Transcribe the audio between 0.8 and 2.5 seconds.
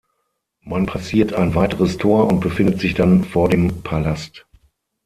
passiert ein weiteres Tor und